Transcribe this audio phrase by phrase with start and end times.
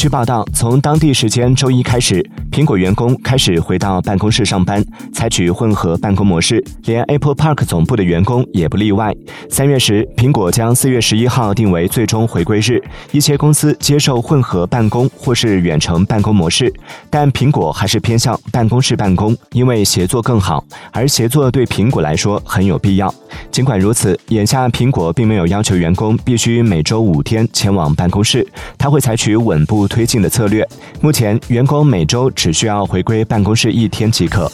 [0.00, 9.14] 据报道，从当地时间周一开始，苹果员工开始回到办公室上班，采取混合办公模式，连 Apple Park 总部的员工也不例外。
[9.50, 12.82] 三月时，苹果将四月十一号定为最终回归日，
[13.12, 16.72] 一些公司接受混合办公或是远程办公模式，
[17.10, 23.14] 但苹果还是偏向办公室办公，因为协作更好，而协作对苹果来说很有必要。
[23.50, 28.46] 尽管如此，眼下苹果并没有要求员工必须每周五天前往办公室，
[28.78, 30.66] 他会采取稳步推进的策略。
[31.00, 34.50] 目前，员工每周只需要回归办公室一天即可。